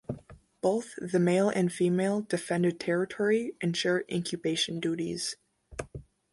[0.61, 5.35] Both the male and female defend a territory and share incubation duties.